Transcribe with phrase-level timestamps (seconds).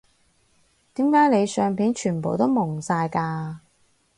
[0.95, 3.57] 點解你相片全部都矇晒㗎